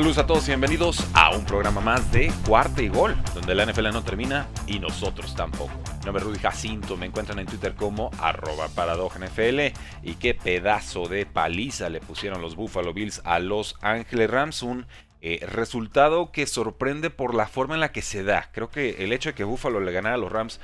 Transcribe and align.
Saludos 0.00 0.16
a 0.16 0.26
todos 0.26 0.44
y 0.44 0.52
bienvenidos 0.52 1.06
a 1.12 1.28
un 1.28 1.44
programa 1.44 1.82
más 1.82 2.10
de 2.10 2.32
Cuarta 2.46 2.80
y 2.80 2.88
Gol, 2.88 3.14
donde 3.34 3.54
la 3.54 3.66
NFL 3.66 3.90
no 3.92 4.02
termina 4.02 4.48
y 4.66 4.78
nosotros 4.78 5.36
tampoco. 5.36 5.74
Mi 5.98 6.06
nombre 6.06 6.22
es 6.22 6.26
Rudy 6.26 6.38
Jacinto, 6.38 6.96
me 6.96 7.04
encuentran 7.04 7.38
en 7.38 7.44
Twitter 7.44 7.74
como 7.74 8.10
arroba 8.18 8.68
NFL 8.68 9.76
y 10.02 10.14
qué 10.14 10.32
pedazo 10.32 11.06
de 11.06 11.26
paliza 11.26 11.90
le 11.90 12.00
pusieron 12.00 12.40
los 12.40 12.56
Buffalo 12.56 12.94
Bills 12.94 13.20
a 13.24 13.40
Los 13.40 13.76
Ángeles 13.82 14.30
Rams, 14.30 14.62
un 14.62 14.86
eh, 15.20 15.46
resultado 15.46 16.32
que 16.32 16.46
sorprende 16.46 17.10
por 17.10 17.34
la 17.34 17.46
forma 17.46 17.74
en 17.74 17.80
la 17.80 17.92
que 17.92 18.00
se 18.00 18.24
da. 18.24 18.48
Creo 18.52 18.70
que 18.70 19.04
el 19.04 19.12
hecho 19.12 19.28
de 19.28 19.34
que 19.34 19.44
Buffalo 19.44 19.80
le 19.80 19.92
ganara 19.92 20.14
a 20.14 20.18
los 20.18 20.32
Rams 20.32 20.60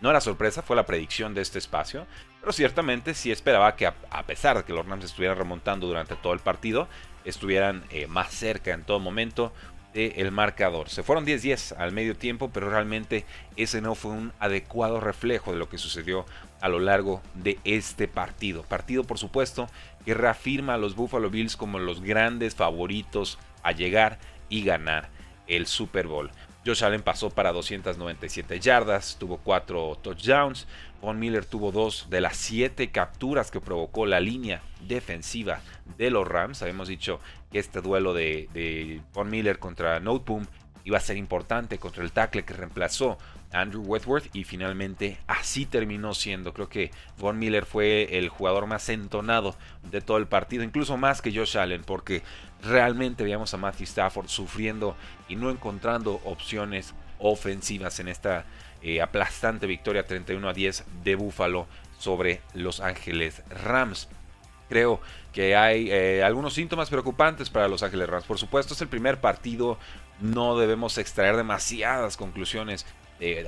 no 0.00 0.10
era 0.10 0.20
sorpresa, 0.20 0.62
fue 0.62 0.74
la 0.74 0.86
predicción 0.86 1.32
de 1.32 1.42
este 1.42 1.60
espacio, 1.60 2.08
pero 2.40 2.52
ciertamente 2.52 3.14
sí 3.14 3.30
esperaba 3.30 3.76
que 3.76 3.86
a 3.86 4.22
pesar 4.26 4.56
de 4.56 4.64
que 4.64 4.72
los 4.72 4.84
Rams 4.84 5.04
estuvieran 5.04 5.38
remontando 5.38 5.86
durante 5.86 6.16
todo 6.16 6.32
el 6.32 6.40
partido, 6.40 6.88
estuvieran 7.24 7.84
eh, 7.90 8.06
más 8.06 8.30
cerca 8.32 8.72
en 8.72 8.82
todo 8.82 9.00
momento 9.00 9.52
del 9.94 10.30
marcador. 10.30 10.88
Se 10.88 11.02
fueron 11.02 11.26
10-10 11.26 11.76
al 11.76 11.92
medio 11.92 12.16
tiempo, 12.16 12.50
pero 12.52 12.70
realmente 12.70 13.24
ese 13.56 13.80
no 13.80 13.94
fue 13.94 14.12
un 14.12 14.32
adecuado 14.38 15.00
reflejo 15.00 15.52
de 15.52 15.58
lo 15.58 15.68
que 15.68 15.78
sucedió 15.78 16.26
a 16.60 16.68
lo 16.68 16.78
largo 16.78 17.22
de 17.34 17.58
este 17.64 18.06
partido. 18.06 18.62
Partido, 18.62 19.04
por 19.04 19.18
supuesto, 19.18 19.68
que 20.04 20.14
reafirma 20.14 20.74
a 20.74 20.78
los 20.78 20.94
Buffalo 20.94 21.30
Bills 21.30 21.56
como 21.56 21.78
los 21.78 22.02
grandes 22.02 22.54
favoritos 22.54 23.38
a 23.62 23.72
llegar 23.72 24.18
y 24.48 24.62
ganar 24.62 25.08
el 25.46 25.66
Super 25.66 26.06
Bowl. 26.06 26.30
Josh 26.64 26.84
Allen 26.84 27.02
pasó 27.02 27.30
para 27.30 27.52
297 27.52 28.60
yardas, 28.60 29.16
tuvo 29.18 29.38
4 29.38 29.98
touchdowns. 30.02 30.66
Von 31.00 31.18
Miller 31.18 31.46
tuvo 31.46 31.72
dos 31.72 32.08
de 32.10 32.20
las 32.20 32.36
7 32.36 32.90
capturas 32.90 33.50
que 33.50 33.60
provocó 33.60 34.04
la 34.04 34.20
línea 34.20 34.60
defensiva 34.86 35.60
de 35.96 36.10
los 36.10 36.28
Rams. 36.28 36.60
Habíamos 36.60 36.88
dicho 36.88 37.20
que 37.50 37.58
este 37.58 37.80
duelo 37.80 38.12
de, 38.12 39.00
Von 39.14 39.30
Miller 39.30 39.58
contra 39.58 40.00
Noteboom 40.00 40.46
iba 40.84 40.98
a 40.98 41.00
ser 41.00 41.16
importante 41.16 41.78
contra 41.78 42.04
el 42.04 42.12
tackle 42.12 42.44
que 42.44 42.52
reemplazó 42.52 43.16
Andrew 43.52 43.82
Wentworth 43.82 44.34
y 44.34 44.44
finalmente 44.44 45.18
así 45.26 45.66
terminó 45.66 46.14
siendo. 46.14 46.52
Creo 46.52 46.68
que 46.68 46.90
Von 47.18 47.38
Miller 47.38 47.66
fue 47.66 48.18
el 48.18 48.28
jugador 48.28 48.66
más 48.66 48.88
entonado 48.88 49.56
de 49.90 50.00
todo 50.00 50.18
el 50.18 50.26
partido, 50.26 50.62
incluso 50.62 50.96
más 50.96 51.22
que 51.22 51.34
Josh 51.34 51.58
Allen, 51.58 51.82
porque 51.84 52.22
realmente 52.62 53.24
veíamos 53.24 53.52
a 53.54 53.56
Matthew 53.56 53.84
Stafford 53.84 54.28
sufriendo 54.28 54.96
y 55.28 55.36
no 55.36 55.50
encontrando 55.50 56.20
opciones 56.24 56.94
ofensivas 57.18 58.00
en 58.00 58.08
esta 58.08 58.44
eh, 58.82 59.02
aplastante 59.02 59.66
victoria 59.66 60.06
31 60.06 60.48
a 60.48 60.52
10 60.52 60.84
de 61.04 61.14
Buffalo 61.14 61.66
sobre 61.98 62.40
Los 62.54 62.80
Ángeles 62.80 63.42
Rams. 63.50 64.08
Creo 64.68 65.00
que 65.32 65.56
hay 65.56 65.90
eh, 65.90 66.22
algunos 66.22 66.54
síntomas 66.54 66.88
preocupantes 66.88 67.50
para 67.50 67.68
Los 67.68 67.82
Ángeles 67.82 68.08
Rams. 68.08 68.24
Por 68.24 68.38
supuesto, 68.38 68.72
es 68.72 68.80
el 68.80 68.88
primer 68.88 69.20
partido, 69.20 69.78
no 70.20 70.56
debemos 70.56 70.96
extraer 70.96 71.36
demasiadas 71.36 72.16
conclusiones 72.16 72.86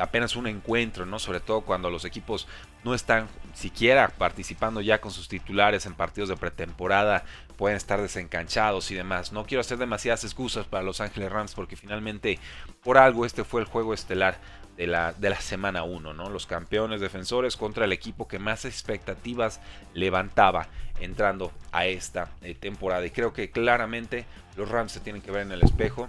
apenas 0.00 0.37
un 0.37 0.47
encuentro, 0.47 1.06
¿no? 1.06 1.19
Sobre 1.19 1.41
todo 1.41 1.62
cuando 1.62 1.91
los 1.91 2.05
equipos 2.05 2.47
no 2.84 2.94
están 2.94 3.28
siquiera 3.55 4.09
participando 4.09 4.81
ya 4.81 5.00
con 5.00 5.10
sus 5.10 5.28
titulares 5.28 5.87
en 5.87 5.94
partidos 5.94 6.28
de 6.28 6.37
pretemporada, 6.37 7.25
pueden 7.56 7.77
estar 7.77 8.00
desencanchados 8.00 8.91
y 8.91 8.94
demás. 8.94 9.32
No 9.32 9.44
quiero 9.44 9.61
hacer 9.61 9.78
demasiadas 9.78 10.25
excusas 10.25 10.66
para 10.66 10.82
Los 10.82 11.00
Ángeles 11.00 11.31
Rams 11.31 11.55
porque 11.55 11.77
finalmente 11.77 12.38
por 12.82 12.99
algo 12.99 13.25
este 13.25 13.44
fue 13.44 13.61
el 13.61 13.66
juego 13.66 13.94
estelar 13.94 14.37
de 14.77 14.87
la, 14.87 15.12
de 15.12 15.31
la 15.31 15.41
semana 15.41 15.84
1, 15.84 16.12
¿no? 16.12 16.28
Los 16.28 16.47
campeones 16.47 17.00
defensores 17.00 17.56
contra 17.56 17.84
el 17.84 17.93
equipo 17.93 18.27
que 18.27 18.38
más 18.38 18.65
expectativas 18.65 19.61
levantaba 19.94 20.69
entrando 21.00 21.53
a 21.72 21.87
esta 21.87 22.31
eh, 22.43 22.55
temporada. 22.55 23.05
Y 23.06 23.11
creo 23.11 23.32
que 23.32 23.50
claramente 23.50 24.25
los 24.56 24.69
Rams 24.69 24.93
se 24.93 25.00
tienen 25.00 25.22
que 25.22 25.31
ver 25.31 25.43
en 25.43 25.53
el 25.53 25.62
espejo 25.62 26.09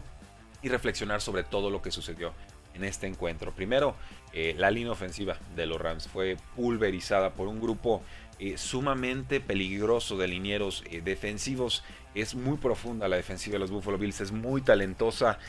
y 0.61 0.69
reflexionar 0.69 1.21
sobre 1.21 1.43
todo 1.43 1.69
lo 1.69 1.81
que 1.81 1.91
sucedió 1.91 2.33
en 2.73 2.83
este 2.83 3.07
encuentro. 3.07 3.51
Primero, 3.53 3.95
eh, 4.33 4.55
la 4.57 4.71
línea 4.71 4.91
ofensiva 4.91 5.37
de 5.55 5.67
los 5.67 5.79
Rams 5.79 6.07
fue 6.07 6.37
pulverizada 6.55 7.33
por 7.33 7.47
un 7.47 7.61
grupo 7.61 8.01
eh, 8.39 8.57
sumamente 8.57 9.39
peligroso 9.39 10.17
de 10.17 10.27
linieros 10.27 10.83
eh, 10.89 11.01
defensivos. 11.03 11.83
Es 12.15 12.33
muy 12.35 12.57
profunda 12.57 13.07
la 13.07 13.15
defensiva 13.15 13.53
de 13.53 13.59
los 13.59 13.71
Buffalo 13.71 13.97
Bills, 13.97 14.21
es 14.21 14.31
muy 14.31 14.61
talentosa. 14.61 15.39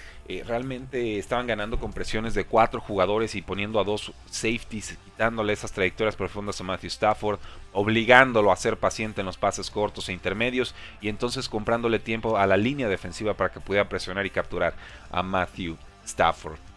realmente 0.47 1.19
estaban 1.19 1.47
ganando 1.47 1.79
con 1.79 1.93
presiones 1.93 2.33
de 2.33 2.47
cuatro 2.47 2.81
jugadores 2.81 3.35
y 3.35 3.43
poniendo 3.43 3.79
a 3.79 3.85
dos 3.85 4.13
safeties, 4.31 4.97
quitándole 5.05 5.53
esas 5.53 5.73
trayectorias 5.73 6.17
profundas 6.17 6.59
a 6.61 6.65
Matthew 6.65 6.89
Stafford, 6.89 7.39
obligándolo 7.75 8.51
a 8.51 8.57
ser 8.57 8.79
paciente 8.79 9.21
en 9.21 9.27
los 9.27 9.37
pases 9.37 9.71
cortos 9.71 10.09
e 10.09 10.15
intermedios 10.15 10.75
y 11.03 11.09
entonces 11.09 11.51
comprándole 11.51 11.99
tiempo 11.99 12.39
a 12.39 12.47
la 12.47 12.57
línea 12.57 12.89
defensiva 12.89 13.35
para 13.35 13.53
que 13.53 13.61
pudiera 13.61 13.87
presionar 13.87 14.25
y 14.25 14.31
capturar 14.31 14.75
a 15.11 15.23
Matthew 15.23 15.77
Stafford. 16.07 16.74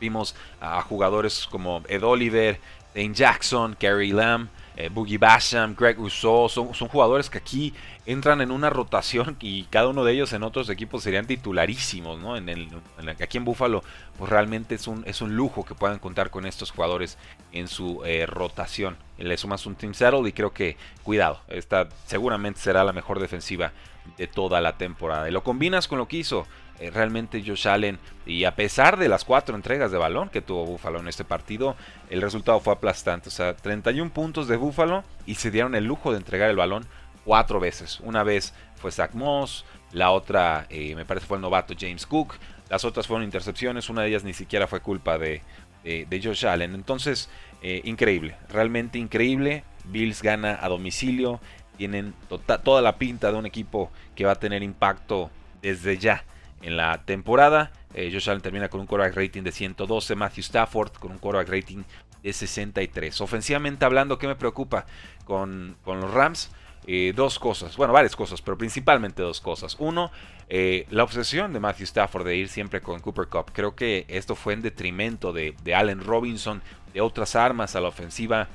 Vimos 0.00 0.34
a 0.60 0.80
jugadores 0.82 1.46
como 1.50 1.82
Ed 1.88 2.04
Oliver, 2.04 2.60
Dane 2.94 3.14
Jackson, 3.14 3.76
Gary 3.78 4.12
Lamb, 4.12 4.48
eh, 4.76 4.90
Boogie 4.92 5.18
Basham, 5.18 5.74
Greg 5.74 5.96
Rousseau. 5.96 6.48
Son, 6.48 6.88
jugadores 6.88 7.30
que 7.30 7.38
aquí 7.38 7.74
entran 8.04 8.40
en 8.40 8.50
una 8.50 8.70
rotación 8.70 9.36
y 9.40 9.64
cada 9.64 9.88
uno 9.88 10.04
de 10.04 10.12
ellos 10.12 10.32
en 10.32 10.42
otros 10.42 10.68
equipos 10.68 11.02
serían 11.02 11.26
titularísimos. 11.26 12.18
¿no? 12.18 12.36
En 12.36 12.48
el, 12.48 12.68
aquí 13.20 13.38
en 13.38 13.44
Buffalo, 13.44 13.82
pues 14.18 14.30
realmente 14.30 14.74
es 14.74 14.86
un, 14.86 15.02
es 15.06 15.22
un 15.22 15.34
lujo 15.34 15.64
que 15.64 15.74
puedan 15.74 15.98
contar 15.98 16.30
con 16.30 16.46
estos 16.46 16.70
jugadores 16.70 17.16
en 17.52 17.68
su 17.68 18.02
eh, 18.04 18.26
rotación. 18.26 18.96
Le 19.18 19.36
sumas 19.36 19.64
un 19.66 19.76
Team 19.76 19.94
Settle 19.94 20.28
y 20.28 20.32
creo 20.32 20.52
que, 20.52 20.76
cuidado, 21.02 21.40
esta 21.48 21.88
seguramente 22.06 22.60
será 22.60 22.84
la 22.84 22.92
mejor 22.92 23.18
defensiva 23.18 23.72
de 24.18 24.26
toda 24.26 24.60
la 24.60 24.76
temporada. 24.76 25.28
Y 25.28 25.32
lo 25.32 25.42
combinas 25.42 25.88
con 25.88 25.98
lo 25.98 26.06
que 26.06 26.18
hizo 26.18 26.46
eh, 26.78 26.90
realmente 26.90 27.42
Josh 27.46 27.68
Allen. 27.68 27.98
Y 28.26 28.44
a 28.44 28.54
pesar 28.54 28.96
de 28.96 29.08
las 29.08 29.24
cuatro 29.24 29.56
entregas 29.56 29.90
de 29.90 29.98
balón 29.98 30.28
que 30.28 30.42
tuvo 30.42 30.66
Buffalo 30.66 31.00
en 31.00 31.08
este 31.08 31.24
partido, 31.24 31.76
el 32.10 32.22
resultado 32.22 32.60
fue 32.60 32.74
aplastante. 32.74 33.28
O 33.28 33.32
sea, 33.32 33.54
31 33.54 34.10
puntos 34.10 34.48
de 34.48 34.56
Buffalo 34.56 35.04
y 35.26 35.36
se 35.36 35.50
dieron 35.50 35.74
el 35.74 35.84
lujo 35.84 36.12
de 36.12 36.18
entregar 36.18 36.50
el 36.50 36.56
balón 36.56 36.86
cuatro 37.24 37.60
veces. 37.60 38.00
Una 38.00 38.22
vez 38.22 38.52
fue 38.76 38.92
Zach 38.92 39.14
Moss, 39.14 39.64
la 39.92 40.10
otra 40.10 40.66
eh, 40.70 40.94
me 40.94 41.04
parece 41.04 41.26
fue 41.26 41.38
el 41.38 41.42
novato 41.42 41.74
James 41.78 42.06
Cook. 42.06 42.34
Las 42.68 42.84
otras 42.84 43.06
fueron 43.06 43.24
intercepciones, 43.24 43.88
una 43.88 44.02
de 44.02 44.08
ellas 44.08 44.24
ni 44.24 44.34
siquiera 44.34 44.66
fue 44.66 44.80
culpa 44.80 45.18
de, 45.18 45.42
de, 45.84 46.20
Josh 46.22 46.46
Allen. 46.46 46.74
Entonces, 46.74 47.30
eh, 47.62 47.80
increíble, 47.84 48.36
realmente 48.48 48.98
increíble. 48.98 49.64
Bills 49.84 50.20
gana 50.20 50.58
a 50.60 50.68
domicilio, 50.68 51.40
tienen 51.76 52.12
tota, 52.28 52.58
toda 52.58 52.82
la 52.82 52.96
pinta 52.96 53.30
de 53.30 53.38
un 53.38 53.46
equipo 53.46 53.90
que 54.16 54.24
va 54.24 54.32
a 54.32 54.36
tener 54.36 54.64
impacto 54.64 55.30
desde 55.62 55.96
ya 55.98 56.24
en 56.62 56.76
la 56.76 57.04
temporada. 57.04 57.72
Eh, 57.94 58.10
Josh 58.12 58.28
Allen 58.28 58.42
termina 58.42 58.68
con 58.68 58.80
un 58.80 58.86
quarterback 58.86 59.16
rating 59.16 59.42
de 59.42 59.52
112, 59.52 60.14
Matthew 60.14 60.42
Stafford 60.42 60.92
con 60.92 61.12
un 61.12 61.18
quarterback 61.18 61.48
rating 61.48 61.82
de 62.22 62.32
63. 62.32 63.20
Ofensivamente 63.20 63.84
hablando, 63.84 64.18
¿qué 64.18 64.26
me 64.26 64.36
preocupa 64.36 64.86
con, 65.24 65.76
los 65.86 66.12
Rams? 66.12 66.50
Eh, 66.88 67.12
dos 67.16 67.38
cosas, 67.40 67.76
bueno, 67.76 67.92
varias 67.92 68.14
cosas, 68.14 68.42
pero 68.42 68.56
principalmente 68.56 69.22
dos 69.22 69.40
cosas. 69.40 69.76
Uno, 69.80 70.12
eh, 70.48 70.86
la 70.90 71.02
obsesión 71.02 71.52
de 71.52 71.58
Matthew 71.58 71.84
Stafford 71.84 72.24
de 72.24 72.36
ir 72.36 72.48
siempre 72.48 72.80
con 72.80 73.00
Cooper 73.00 73.26
Cup. 73.26 73.50
Creo 73.52 73.74
que 73.74 74.04
esto 74.08 74.36
fue 74.36 74.52
en 74.52 74.62
detrimento 74.62 75.32
de, 75.32 75.54
Allen 75.74 76.04
Robinson, 76.04 76.62
de 76.92 77.00
otras 77.00 77.34
armas 77.34 77.74
a 77.74 77.80
la 77.80 77.88
ofensiva 77.88 78.48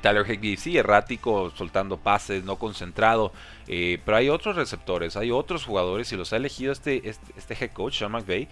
Tyler 0.00 0.28
Higbee 0.28 0.56
sí, 0.56 0.76
errático, 0.76 1.52
soltando 1.54 1.98
pases, 1.98 2.44
no 2.44 2.56
concentrado. 2.56 3.32
Eh, 3.66 4.00
pero 4.04 4.16
hay 4.16 4.28
otros 4.28 4.56
receptores, 4.56 5.16
hay 5.16 5.30
otros 5.30 5.64
jugadores 5.64 6.12
y 6.12 6.16
los 6.16 6.32
ha 6.32 6.36
elegido 6.36 6.72
este, 6.72 7.08
este, 7.08 7.32
este, 7.36 7.54
head 7.54 7.72
coach, 7.72 7.98
Sean 7.98 8.12
McVay, 8.12 8.48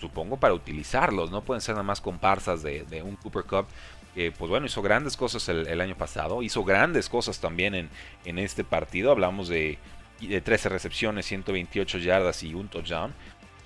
supongo 0.00 0.38
para 0.38 0.54
utilizarlos. 0.54 1.30
No 1.30 1.42
pueden 1.42 1.60
ser 1.60 1.74
nada 1.74 1.84
más 1.84 2.00
comparsas 2.00 2.62
de, 2.62 3.02
un 3.04 3.16
Cooper 3.16 3.44
Cup. 3.44 3.66
Que, 4.14 4.32
pues 4.32 4.50
bueno, 4.50 4.66
hizo 4.66 4.82
grandes 4.82 5.16
cosas 5.16 5.48
el, 5.48 5.80
año 5.80 5.96
pasado. 5.96 6.42
Hizo 6.42 6.64
grandes 6.64 7.08
cosas 7.08 7.38
también 7.38 7.74
en, 7.74 7.90
en 8.24 8.38
este 8.38 8.64
partido. 8.64 9.12
Hablamos 9.12 9.48
de, 9.48 9.78
de 10.20 10.40
13 10.40 10.68
recepciones, 10.68 11.26
128 11.26 11.98
yardas 11.98 12.42
y 12.42 12.54
un 12.54 12.68
touchdown. 12.68 13.14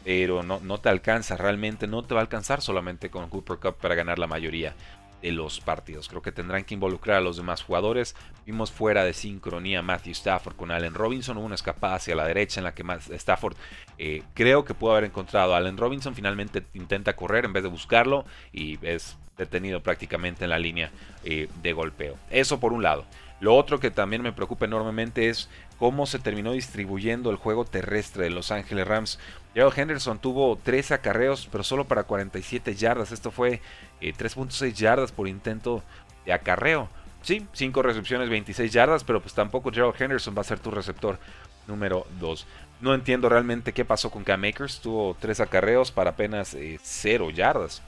pero 0.05 0.43
no, 0.43 0.61
no 0.61 0.79
te 0.79 0.91
alcanza, 0.91 1.37
realmente 1.39 1.87
no 1.87 2.03
te 2.03 2.13
va 2.15 2.21
a 2.21 2.25
alcanzar 2.25 2.61
solamente 2.61 3.09
con 3.09 3.31
Cooper 3.31 3.57
Cup 3.57 3.77
para 3.81 3.95
ganar 3.95 4.19
la 4.19 4.27
mayoría 4.27 4.75
de 5.25 5.33
los 5.33 5.61
partidos. 5.61 6.07
Creo 6.09 6.21
que 6.21 6.33
tendrán 6.33 6.65
que 6.65 6.75
involucrar 6.75 7.17
a 7.17 7.21
los 7.23 7.39
demás 7.39 7.63
jugadores. 7.63 8.15
Vimos 8.45 8.71
fuera 8.71 9.05
de 9.05 9.15
sincronía 9.15 9.81
Matthew 9.81 10.13
Stafford 10.13 10.55
con 10.55 10.71
Allen 10.71 10.93
Robinson. 10.93 11.39
Hubo 11.39 11.47
una 11.47 11.55
escapada 11.55 11.95
hacia 11.95 12.15
la 12.15 12.27
derecha 12.27 12.61
en 12.61 12.65
la 12.65 12.75
que 12.75 12.85
Stafford 13.15 13.57
eh, 13.97 14.23
creo 14.35 14.67
que 14.67 14.75
pudo 14.75 14.93
haber 14.93 15.05
encontrado 15.05 15.55
a 15.55 15.57
Allen 15.57 15.79
Robinson. 15.79 16.15
Finalmente 16.15 16.63
intenta 16.75 17.17
correr 17.17 17.47
en 17.47 17.55
vez 17.55 17.63
de 17.63 17.71
buscarlo 17.71 18.27
y 18.53 18.79
es 18.87 19.17
detenido 19.39 19.83
prácticamente 19.83 20.45
en 20.45 20.51
la 20.51 20.59
línea 20.59 20.91
eh, 21.25 21.49
de 21.63 21.73
golpeo. 21.73 22.19
Eso 22.31 22.61
por 22.61 22.75
un 22.75 22.83
lado. 22.83 23.07
Lo 23.41 23.57
otro 23.57 23.81
que 23.81 23.91
también 23.91 24.23
me 24.23 24.33
preocupa 24.33 24.65
enormemente 24.65 25.29
es 25.29 25.49
cómo 25.79 26.07
se 26.07 26.19
terminó 26.19 26.53
distribuyendo 26.53 27.31
el 27.31 27.37
juego 27.37 27.65
terrestre 27.65 28.25
de 28.25 28.31
Los 28.31 28.51
Ángeles 28.51 28.87
Rams. 28.87 29.19
Gerald 29.55 29.79
Henderson 29.79 30.19
tuvo 30.19 30.57
3 30.63 30.93
acarreos, 30.93 31.49
pero 31.51 31.65
solo 31.65 31.87
para 31.87 32.05
47 32.05 32.75
yardas. 32.75 33.13
Esto 33.13 33.31
fue 33.31 33.61
3.6 34.01 34.67
eh, 34.67 34.73
yardas 34.73 35.13
por 35.13 35.29
intento 35.29 35.83
de 36.25 36.33
acarreo. 36.33 36.89
Sí, 37.23 37.47
5 37.53 37.83
recepciones, 37.83 38.29
26 38.29 38.73
yardas, 38.73 39.05
pero 39.05 39.21
pues 39.21 39.35
tampoco 39.35 39.73
Gerald 39.73 40.01
Henderson 40.01 40.35
va 40.37 40.43
a 40.43 40.45
ser 40.45 40.61
tu 40.61 40.71
receptor 40.71 41.19
número 41.67 42.07
2. 42.21 42.47
No 42.81 42.95
entiendo 42.95 43.29
realmente 43.29 43.73
qué 43.73 43.85
pasó 43.85 44.11
con 44.11 44.25
Cam 44.25 44.45
Akers. 44.45 44.81
Tuvo 44.81 45.17
3 45.19 45.41
acarreos 45.41 45.91
para 45.91 46.11
apenas 46.11 46.57
0 46.83 47.29
eh, 47.29 47.33
yardas. 47.33 47.83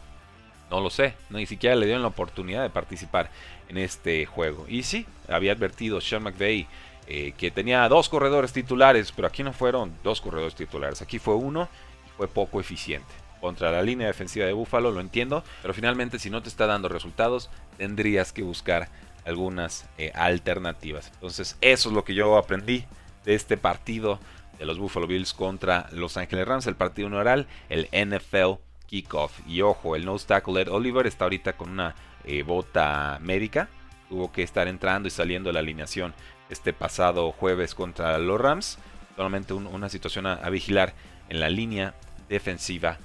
No 0.71 0.81
lo 0.81 0.91
sé, 0.91 1.15
ni 1.31 1.47
siquiera 1.47 1.77
le 1.77 1.87
dieron 1.87 2.03
la 2.03 2.09
oportunidad 2.09 2.63
de 2.63 2.71
participar 2.71 3.31
en 3.69 3.79
este 3.79 4.27
juego. 4.27 4.67
Y 4.69 4.83
sí, 4.83 5.07
había 5.29 5.53
advertido 5.53 6.01
Sean 6.01 6.25
McVay 6.25 6.67
eh, 7.07 7.33
que 7.39 7.53
tenía 7.53 7.89
dos 7.89 8.09
corredores 8.09 8.53
titulares, 8.53 9.13
pero 9.13 9.29
aquí 9.29 9.45
no 9.45 9.53
fueron 9.53 9.93
dos 10.03 10.21
corredores 10.21 10.57
titulares, 10.57 11.03
aquí 11.03 11.21
fue 11.21 11.37
uno 11.37 11.69
y 12.05 12.11
fue 12.17 12.27
poco 12.27 12.61
eficiente. 12.61 13.07
Contra 13.41 13.71
la 13.71 13.83
línea 13.83 14.09
defensiva 14.09 14.47
de 14.47 14.53
Buffalo, 14.53 14.91
lo 14.91 15.01
entiendo, 15.01 15.45
pero 15.63 15.73
finalmente 15.73 16.19
si 16.19 16.31
no 16.31 16.43
te 16.43 16.49
está 16.49 16.67
dando 16.67 16.89
resultados, 16.89 17.49
tendrías 17.77 18.33
que 18.33 18.43
buscar 18.43 18.89
algunas 19.25 19.89
eh, 19.99 20.11
alternativas. 20.15 21.13
Entonces, 21.15 21.57
eso 21.61 21.89
es 21.91 21.95
lo 21.95 22.03
que 22.03 22.15
yo 22.15 22.37
aprendí 22.39 22.87
de 23.25 23.35
este 23.35 23.57
partido 23.57 24.19
de 24.59 24.65
los 24.65 24.79
Buffalo 24.79 25.07
Bills 25.07 25.33
contra 25.33 25.89
Los 25.93 26.17
Ángeles 26.17 26.49
Rams, 26.49 26.67
el 26.67 26.77
partido 26.77 27.09
oral, 27.09 27.47
el 27.69 27.89
NFL 27.93 28.59
kickoff. 28.87 29.41
Y 29.47 29.63
ojo, 29.63 29.97
el 29.97 30.05
nose 30.05 30.27
tackle 30.27 30.63
Ed 30.63 30.69
Oliver 30.69 31.07
está 31.07 31.25
ahorita 31.25 31.55
con 31.55 31.71
una 31.71 31.95
eh, 32.25 32.43
bota 32.43 33.19
médica. 33.21 33.69
Tuvo 34.09 34.33
que 34.33 34.43
estar 34.43 34.69
entrando 34.69 35.09
y 35.09 35.11
saliendo 35.11 35.49
de 35.49 35.55
la 35.55 35.61
alineación 35.61 36.15
este 36.49 36.73
pasado 36.73 37.33
jueves 37.33 37.75
contra 37.75 38.19
los 38.19 38.41
Rams. 38.41 38.79
Solamente 39.17 39.55
una 39.55 39.89
situación 39.89 40.27
a, 40.27 40.49
vigilar 40.51 40.95
en 41.29 41.41
la 41.41 41.49
línea 41.49 41.95
defensiva 42.29 42.99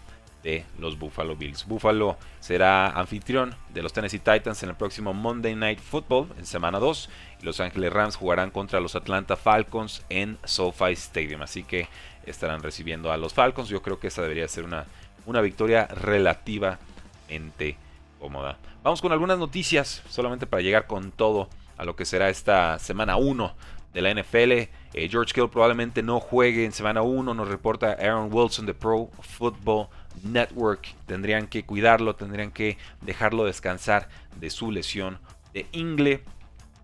de 0.44 0.66
los 0.80 0.98
Buffalo 0.98 1.36
Bills. 1.36 1.66
Buffalo 1.66 2.18
será 2.40 2.90
anfitrión 2.90 3.56
de 3.74 3.84
los 3.84 3.94
Tennessee 3.94 4.20
Titans 4.20 4.64
en 4.64 4.70
el 4.70 4.76
próximo 4.76 5.14
Monday 5.14 5.56
Night 5.56 5.80
Football 5.80 6.30
en 6.38 6.46
semana 6.46 6.80
2 6.80 7.10
y 7.42 7.46
Los 7.46 7.60
Ángeles 7.60 7.94
Rams 7.94 8.16
jugarán 8.16 8.50
contra 8.50 8.80
los 8.80 8.96
Atlanta 8.96 9.36
Falcons 9.36 10.04
en 10.10 10.38
SoFi 10.44 10.94
Stadium. 10.94 11.44
Así 11.44 11.64
que 11.64 11.88
estarán 12.26 12.62
recibiendo 12.62 13.12
a 13.12 13.18
los 13.18 13.34
Falcons. 13.34 13.70
Yo 13.70 13.82
creo 13.82 14.00
que 14.00 14.08
esa 14.08 14.22
debería 14.22 14.48
ser 14.48 14.64
una, 14.66 14.86
una 15.26 15.42
victoria 15.42 15.88
relativamente 15.88 17.78
cómoda. 18.20 18.58
Vamos 18.84 19.02
con 19.02 19.12
algunas 19.12 19.38
noticias, 19.38 20.02
solamente 20.10 20.48
para 20.48 20.62
llegar 20.62 20.88
con 20.88 21.12
todo 21.12 21.50
a 21.78 21.86
lo 21.86 21.96
que 21.96 22.06
será 22.06 22.30
esta 22.30 22.80
semana 22.80 23.18
1 23.18 23.54
de 23.94 24.02
la 24.02 24.14
NFL. 24.14 24.52
Eh, 24.52 24.70
George 25.10 25.34
Kittle 25.34 25.50
probablemente 25.50 26.04
no 26.04 26.20
juegue 26.20 26.66
en 26.66 26.72
semana 26.72 27.02
1, 27.02 27.34
nos 27.34 27.48
reporta 27.48 27.94
Aaron 27.94 28.30
Wilson 28.32 28.66
de 28.66 28.74
Pro 28.74 29.10
Football 29.22 29.88
Network. 30.24 30.88
Tendrían 31.06 31.48
que 31.48 31.64
cuidarlo, 31.64 32.16
tendrían 32.16 32.52
que 32.52 32.78
dejarlo 33.02 33.46
descansar 33.46 34.10
de 34.36 34.50
su 34.50 34.72
lesión 34.72 35.20
de 35.54 35.66
ingle. 35.72 36.24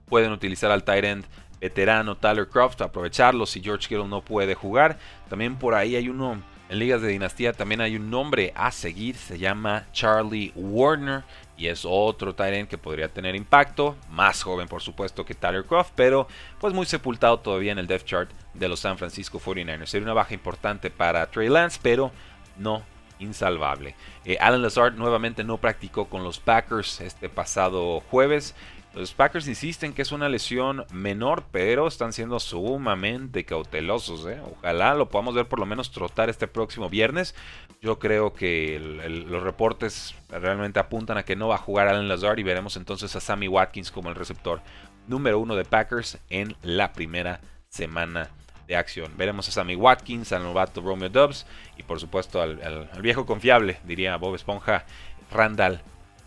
Pueden 0.08 0.32
utilizar 0.32 0.72
al 0.72 0.84
tight 0.84 1.04
end 1.04 1.26
veterano 1.60 2.16
Tyler 2.16 2.48
Croft, 2.48 2.82
aprovecharlo 2.82 3.46
si 3.46 3.62
George 3.62 3.88
Kittle 3.88 4.08
no 4.08 4.22
puede 4.22 4.56
jugar. 4.56 5.00
También 5.30 5.56
por 5.56 5.74
ahí 5.74 5.96
hay 5.96 6.10
uno 6.10 6.42
en 6.70 6.80
ligas 6.80 7.02
de 7.02 7.08
dinastía 7.08 7.54
también 7.54 7.82
hay 7.82 7.96
un 7.96 8.10
nombre 8.10 8.52
a 8.56 8.72
seguir, 8.72 9.16
se 9.16 9.40
llama 9.40 9.86
Charlie 9.94 10.52
Warner 10.56 11.24
y 11.58 11.68
es 11.68 11.86
otro 11.86 12.36
Tyrant 12.36 12.70
que 12.70 12.78
podría 12.78 13.08
tener 13.08 13.36
impacto, 13.36 13.96
más 14.10 14.44
joven 14.44 14.68
por 14.68 14.82
supuesto 14.82 15.26
que 15.26 15.34
Tyler 15.34 15.66
Croft, 15.66 15.92
pero 15.96 16.28
pues 16.60 16.74
muy 16.74 16.86
sepultado 16.86 17.40
todavía 17.40 17.72
en 17.72 17.80
el 17.80 17.88
depth 17.88 18.06
chart 18.06 18.30
de 18.54 18.68
los 18.68 18.80
San 18.80 18.98
Francisco 18.98 19.40
49ers. 19.40 19.88
Sería 19.88 20.06
una 20.06 20.14
baja 20.14 20.34
importante 20.34 20.90
para 20.90 21.30
Trey 21.32 21.50
Lance, 21.50 21.80
pero 21.82 22.12
no 22.58 22.84
insalvable. 23.20 23.96
Eh, 24.26 24.38
Alan 24.40 24.62
Lazard 24.62 24.94
nuevamente 24.94 25.44
no 25.44 25.58
practicó 25.58 26.06
con 26.06 26.24
los 26.24 26.40
Packers 26.40 27.02
este 27.02 27.30
pasado 27.30 28.02
jueves. 28.12 28.56
Los 28.94 29.14
Packers 29.14 29.48
insisten 29.48 29.94
que 29.94 30.02
es 30.02 30.12
una 30.12 30.28
lesión 30.28 30.86
menor, 30.92 31.44
pero 31.52 31.88
están 31.88 32.14
siendo 32.14 32.40
sumamente 32.40 33.46
cautelosos. 33.46 34.26
¿eh? 34.28 34.42
Ojalá 34.58 34.96
lo 34.96 35.10
podamos 35.10 35.36
ver 35.36 35.48
por 35.48 35.60
lo 35.60 35.68
menos 35.68 35.92
trotar 35.92 36.30
este 36.30 36.48
próximo 36.48 36.90
viernes. 36.90 37.36
Yo 37.80 38.00
creo 38.00 38.34
que 38.34 38.80
los 39.28 39.44
reportes 39.44 40.16
realmente 40.30 40.80
apuntan 40.80 41.18
a 41.18 41.24
que 41.24 41.36
no 41.36 41.48
va 41.48 41.56
a 41.56 41.60
jugar 41.60 41.88
Alan 41.88 42.08
Lazard 42.08 42.40
y 42.40 42.44
veremos 42.44 42.76
entonces 42.76 43.16
a 43.16 43.20
Sammy 43.20 43.48
Watkins 43.48 43.92
como 43.92 44.10
el 44.10 44.16
receptor 44.16 44.62
número 45.08 45.38
uno 45.40 45.56
de 45.56 45.64
Packers 45.64 46.18
en 46.30 46.56
la 46.64 46.94
primera 46.94 47.40
semana 47.70 48.32
de 48.68 48.76
acción. 48.76 49.12
Veremos 49.16 49.48
a 49.48 49.52
Sammy 49.52 49.76
Watkins, 49.76 50.34
al 50.34 50.42
novato 50.42 50.82
Romeo 50.82 51.10
Dubs 51.10 51.46
y 51.78 51.84
por 51.84 52.00
supuesto 52.00 52.42
al, 52.42 52.62
al 52.64 53.02
viejo 53.02 53.28
confiable, 53.28 53.80
diría 53.86 54.18
Bob 54.18 54.34
Esponja, 54.34 54.86
Randall 55.32 55.82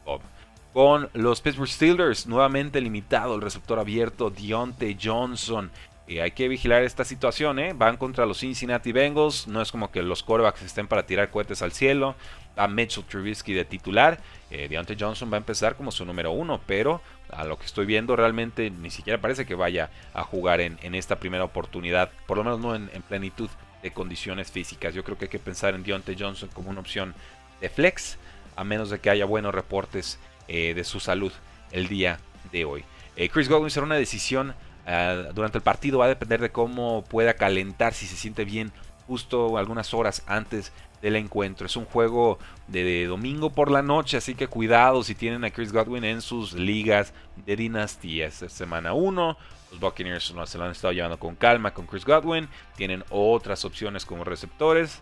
Bob 0.04 0.22
con 0.72 1.10
los 1.12 1.40
Pittsburgh 1.40 1.68
Steelers. 1.68 2.26
Nuevamente 2.26 2.80
limitado 2.80 3.34
el 3.34 3.40
receptor 3.40 3.78
abierto 3.78 4.30
Deontay 4.30 4.98
Johnson. 5.02 5.70
Hay 6.18 6.32
que 6.32 6.48
vigilar 6.48 6.82
esta 6.82 7.04
situación, 7.04 7.60
¿eh? 7.60 7.72
Van 7.72 7.96
contra 7.96 8.26
los 8.26 8.40
Cincinnati 8.40 8.90
Bengals. 8.90 9.46
No 9.46 9.62
es 9.62 9.70
como 9.70 9.92
que 9.92 10.02
los 10.02 10.24
corebacks 10.24 10.62
estén 10.62 10.88
para 10.88 11.06
tirar 11.06 11.30
cohetes 11.30 11.62
al 11.62 11.70
cielo. 11.70 12.16
A 12.56 12.66
Mitchell 12.66 13.04
Trubisky 13.04 13.52
de 13.52 13.64
titular. 13.64 14.18
Eh, 14.50 14.66
Deontay 14.68 14.96
Johnson 14.98 15.30
va 15.30 15.36
a 15.36 15.38
empezar 15.38 15.76
como 15.76 15.92
su 15.92 16.04
número 16.04 16.32
uno. 16.32 16.60
Pero 16.66 17.00
a 17.30 17.44
lo 17.44 17.56
que 17.56 17.66
estoy 17.66 17.86
viendo, 17.86 18.16
realmente 18.16 18.70
ni 18.70 18.90
siquiera 18.90 19.20
parece 19.20 19.46
que 19.46 19.54
vaya 19.54 19.90
a 20.12 20.24
jugar 20.24 20.60
en, 20.60 20.78
esta 20.96 21.20
primera 21.20 21.44
oportunidad. 21.44 22.10
Por 22.26 22.38
lo 22.38 22.44
menos 22.44 22.58
no 22.58 22.74
en, 22.74 22.90
en, 22.92 23.02
plenitud 23.02 23.48
de 23.80 23.92
condiciones 23.92 24.50
físicas. 24.50 24.94
Yo 24.94 25.04
creo 25.04 25.16
que 25.16 25.26
hay 25.26 25.30
que 25.30 25.38
pensar 25.38 25.76
en 25.76 25.84
Deontay 25.84 26.16
Johnson 26.18 26.50
como 26.52 26.70
una 26.70 26.80
opción 26.80 27.14
de 27.60 27.68
flex. 27.68 28.18
A 28.56 28.64
menos 28.64 28.90
de 28.90 28.98
que 28.98 29.10
haya 29.10 29.26
buenos 29.26 29.54
reportes 29.54 30.18
eh, 30.52 30.74
de 30.74 30.82
su 30.82 30.98
salud 30.98 31.30
el 31.70 31.86
día 31.86 32.18
de 32.50 32.64
hoy. 32.64 32.84
Eh, 33.14 33.28
Chris 33.28 33.48
Godwin 33.48 33.70
será 33.70 33.86
una 33.86 33.94
decisión 33.94 34.52
ah, 34.84 35.28
durante 35.32 35.58
el 35.58 35.62
partido, 35.62 35.98
va 35.98 36.06
a 36.06 36.08
depender 36.08 36.40
de 36.40 36.50
cómo 36.50 37.04
pueda 37.04 37.34
calentar, 37.34 37.94
si 37.94 38.04
se 38.04 38.16
siente 38.16 38.44
bien 38.44 38.72
justo 39.06 39.58
algunas 39.58 39.94
horas 39.94 40.24
antes 40.26 40.72
del 41.02 41.14
encuentro. 41.14 41.66
Es 41.66 41.76
un 41.76 41.84
juego 41.84 42.40
de, 42.66 43.06
domingo 43.06 43.50
por 43.50 43.70
la 43.70 43.80
noche, 43.80 44.16
así 44.16 44.34
que 44.34 44.48
cuidado 44.48 45.04
si 45.04 45.14
tienen 45.14 45.44
a 45.44 45.52
Chris 45.52 45.72
Godwin 45.72 46.02
en 46.02 46.20
sus 46.20 46.52
ligas 46.54 47.14
de 47.46 47.54
dinastía. 47.54 48.26
Esta 48.26 48.48
semana 48.48 48.92
1, 48.92 49.36
los 49.70 49.78
Buccaneers 49.78 50.24
se 50.46 50.58
lo 50.58 50.64
han 50.64 50.72
estado 50.72 50.92
llevando 50.92 51.20
con 51.20 51.36
calma 51.36 51.72
con 51.72 51.86
Chris 51.86 52.04
Godwin. 52.04 52.48
Tienen 52.74 53.04
otras 53.10 53.64
opciones 53.64 54.04
como 54.04 54.24
receptores. 54.24 54.98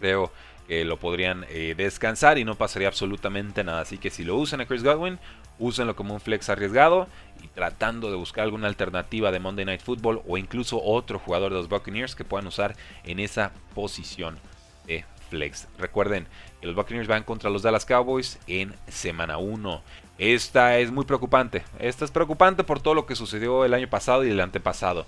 Creo 0.00 0.30
que 0.66 0.84
lo 0.84 0.98
podrían 0.98 1.46
eh, 1.48 1.74
descansar 1.76 2.38
y 2.38 2.44
no 2.44 2.56
pasaría 2.56 2.88
absolutamente 2.88 3.64
nada. 3.64 3.80
Así 3.80 3.98
que 3.98 4.10
si 4.10 4.24
lo 4.24 4.36
usan 4.36 4.60
a 4.60 4.66
Chris 4.66 4.82
Godwin, 4.82 5.18
úsenlo 5.58 5.96
como 5.96 6.14
un 6.14 6.20
flex 6.20 6.48
arriesgado 6.48 7.08
y 7.42 7.48
tratando 7.48 8.10
de 8.10 8.16
buscar 8.16 8.44
alguna 8.44 8.68
alternativa 8.68 9.30
de 9.30 9.40
Monday 9.40 9.64
Night 9.64 9.82
Football 9.82 10.22
o 10.26 10.38
incluso 10.38 10.82
otro 10.82 11.18
jugador 11.18 11.52
de 11.52 11.58
los 11.58 11.68
Buccaneers 11.68 12.14
que 12.14 12.24
puedan 12.24 12.46
usar 12.46 12.76
en 13.04 13.20
esa 13.20 13.52
posición 13.74 14.38
de 14.86 15.04
flex. 15.30 15.68
Recuerden 15.78 16.26
que 16.60 16.66
los 16.66 16.76
Buccaneers 16.76 17.08
van 17.08 17.22
contra 17.22 17.50
los 17.50 17.62
Dallas 17.62 17.86
Cowboys 17.86 18.38
en 18.46 18.74
semana 18.88 19.38
1. 19.38 19.82
Esta 20.18 20.78
es 20.78 20.90
muy 20.90 21.04
preocupante. 21.04 21.62
Esta 21.78 22.04
es 22.04 22.10
preocupante 22.10 22.64
por 22.64 22.80
todo 22.80 22.94
lo 22.94 23.06
que 23.06 23.14
sucedió 23.14 23.64
el 23.64 23.74
año 23.74 23.88
pasado 23.88 24.24
y 24.24 24.30
el 24.30 24.40
antepasado. 24.40 25.06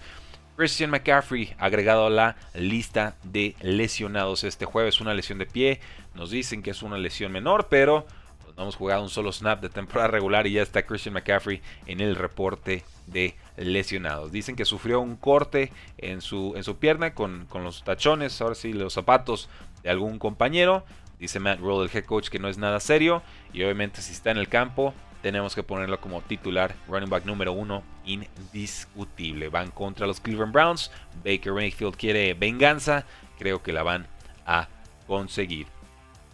Christian 0.58 0.90
McCaffrey 0.90 1.54
agregado 1.56 2.06
a 2.06 2.10
la 2.10 2.36
lista 2.52 3.14
de 3.22 3.54
lesionados 3.60 4.42
este 4.42 4.64
jueves. 4.64 5.00
Una 5.00 5.14
lesión 5.14 5.38
de 5.38 5.46
pie. 5.46 5.78
Nos 6.16 6.32
dicen 6.32 6.64
que 6.64 6.72
es 6.72 6.82
una 6.82 6.98
lesión 6.98 7.30
menor, 7.30 7.68
pero 7.70 8.08
pues, 8.42 8.56
no 8.56 8.64
hemos 8.64 8.74
jugado 8.74 9.04
un 9.04 9.08
solo 9.08 9.30
snap 9.30 9.60
de 9.60 9.68
temporada 9.68 10.08
regular 10.08 10.48
y 10.48 10.54
ya 10.54 10.62
está 10.62 10.84
Christian 10.84 11.14
McCaffrey 11.14 11.62
en 11.86 12.00
el 12.00 12.16
reporte 12.16 12.82
de 13.06 13.36
lesionados. 13.56 14.32
Dicen 14.32 14.56
que 14.56 14.64
sufrió 14.64 14.98
un 14.98 15.14
corte 15.14 15.70
en 15.96 16.20
su, 16.20 16.54
en 16.56 16.64
su 16.64 16.76
pierna 16.76 17.14
con, 17.14 17.46
con 17.46 17.62
los 17.62 17.84
tachones, 17.84 18.40
ahora 18.40 18.56
sí, 18.56 18.72
los 18.72 18.94
zapatos 18.94 19.48
de 19.84 19.90
algún 19.90 20.18
compañero. 20.18 20.84
Dice 21.20 21.38
Matt 21.38 21.60
Roll, 21.60 21.88
el 21.88 21.96
head 21.96 22.04
coach, 22.04 22.30
que 22.30 22.40
no 22.40 22.48
es 22.48 22.58
nada 22.58 22.80
serio. 22.80 23.22
Y 23.52 23.62
obviamente 23.62 24.02
si 24.02 24.12
está 24.12 24.32
en 24.32 24.38
el 24.38 24.48
campo, 24.48 24.92
tenemos 25.22 25.54
que 25.54 25.62
ponerlo 25.62 26.00
como 26.00 26.22
titular, 26.22 26.74
running 26.88 27.10
back 27.10 27.24
número 27.24 27.52
uno, 27.52 27.82
indiscutible. 28.04 29.48
Van 29.48 29.70
contra 29.70 30.06
los 30.06 30.20
Cleveland 30.20 30.52
Browns. 30.52 30.90
Baker 31.24 31.52
Mayfield 31.52 31.96
quiere 31.96 32.34
venganza. 32.34 33.04
Creo 33.38 33.62
que 33.62 33.72
la 33.72 33.82
van 33.82 34.06
a 34.46 34.68
conseguir. 35.06 35.66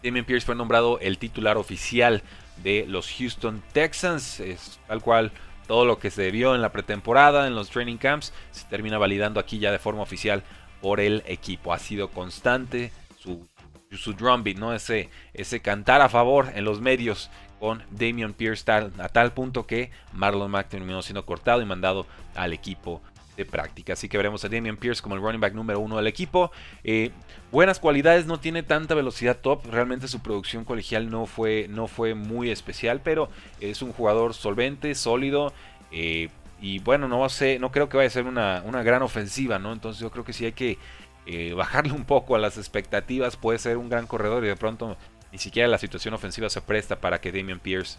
Damien 0.03 0.25
Pierce 0.25 0.45
fue 0.45 0.55
nombrado 0.55 0.99
el 1.00 1.17
titular 1.19 1.57
oficial 1.57 2.23
de 2.62 2.85
los 2.87 3.11
Houston 3.11 3.62
Texans, 3.73 4.38
es 4.41 4.79
tal 4.87 5.00
cual 5.00 5.33
todo 5.67 5.87
lo 5.87 5.99
que 5.99 6.11
se 6.11 6.31
vio 6.31 6.55
en 6.55 6.61
la 6.61 6.73
pretemporada, 6.73 7.47
en 7.47 7.55
los 7.55 7.71
training 7.71 7.97
camps, 7.97 8.33
se 8.50 8.67
termina 8.67 8.99
validando 8.99 9.41
aquí 9.41 9.59
ya 9.59 9.73
de 9.73 9.79
forma 9.79 10.03
oficial 10.03 10.43
por 10.83 11.00
el 11.00 11.23
equipo. 11.26 11.73
Ha 11.73 11.79
sido 11.79 12.11
constante 12.11 12.93
su, 13.19 13.49
su 13.91 14.12
drumbeat, 14.12 14.59
¿no? 14.59 14.75
ese, 14.75 15.09
ese 15.33 15.61
cantar 15.61 16.03
a 16.03 16.11
favor 16.11 16.53
en 16.55 16.64
los 16.64 16.83
medios 16.83 17.31
con 17.64 17.83
Damian 17.90 18.35
Pierce 18.35 18.71
a 18.71 19.09
tal 19.09 19.33
punto 19.33 19.66
que 19.66 19.90
Marlon 20.12 20.50
Mack 20.50 20.68
terminó 20.68 21.00
siendo 21.00 21.25
cortado 21.25 21.62
y 21.62 21.64
mandado 21.64 22.06
al 22.35 22.52
equipo 22.52 23.00
de 23.38 23.47
práctica. 23.47 23.94
Así 23.94 24.06
que 24.06 24.18
veremos 24.18 24.44
a 24.44 24.50
Damian 24.50 24.76
Pierce 24.76 25.00
como 25.00 25.14
el 25.14 25.23
running 25.23 25.40
back 25.40 25.54
número 25.54 25.80
uno 25.80 25.97
del 25.97 26.06
equipo. 26.06 26.52
Eh, 26.85 27.11
buenas 27.50 27.78
cualidades, 27.78 28.26
no 28.26 28.38
tiene 28.38 28.64
tanta 28.64 28.94
velocidad 28.94 29.38
top. 29.38 29.64
Realmente 29.71 30.09
su 30.09 30.21
producción 30.21 30.66
colegial 30.66 31.09
no 31.09 31.25
fue, 31.25 31.66
no 31.71 31.87
fue 31.87 32.12
muy 32.12 32.50
especial, 32.50 33.00
pero 33.02 33.30
es 33.62 33.80
un 33.80 33.94
jugador 33.94 34.35
solvente, 34.35 34.94
sólido. 34.94 35.54
Eh, 35.90 36.28
y 36.61 36.80
bueno, 36.80 37.09
no 37.09 37.26
sé, 37.30 37.59
no 37.59 37.73
creo 37.73 37.88
que 37.88 37.97
vaya 37.97 38.09
a 38.09 38.11
ser 38.11 38.26
una, 38.26 38.61
gran 38.83 39.00
ofensiva, 39.00 39.59
¿no? 39.59 39.73
Entonces 39.73 40.02
yo 40.02 40.11
creo 40.11 40.26
que 40.26 40.35
sí 40.35 40.44
hay 40.44 40.52
que 40.52 40.76
eh, 41.25 41.54
bajarle 41.54 41.94
un 41.94 42.04
poco 42.04 42.37
a 42.37 42.38
las 42.38 42.59
expectativas. 42.59 43.38
Puede 43.38 43.59
ser 43.59 43.78
un 43.78 43.88
gran 43.88 44.06
corredor 44.06 44.44
y 44.44 44.49
de 44.49 44.56
pronto 44.56 44.99
ni 45.35 45.38
siquiera 45.41 45.67
la 45.67 45.79
situación 45.79 46.14
ofensiva 46.14 46.49
se 46.49 46.62
presta 46.62 47.00
para 47.00 47.21
que 47.21 47.33
Damian 47.33 47.59
Pierce 47.59 47.99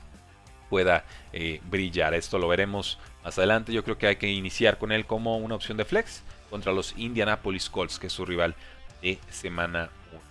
pueda 0.70 1.04
brillar. 1.70 2.14
Esto 2.14 2.40
lo 2.40 2.48
veremos 2.48 2.98
más 3.26 3.38
adelante 3.38 3.74
yo 3.74 3.84
creo 3.84 3.98
que 3.98 4.08
hay 4.08 4.16
que 4.16 4.32
iniciar 4.32 4.78
con 4.78 4.94
él 4.94 5.06
como 5.06 5.38
una 5.38 5.56
opción 5.56 5.76
de 5.76 5.84
flex 5.84 6.24
contra 6.50 6.72
los 6.72 6.94
Indianapolis 6.96 7.70
Colts, 7.70 8.00
que 8.00 8.08
es 8.08 8.14
su 8.14 8.24
rival 8.24 8.56
de 9.02 9.20
semana 9.32 9.90
1. 10.14 10.22